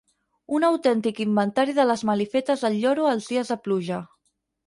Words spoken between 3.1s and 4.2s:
els dies de pluja.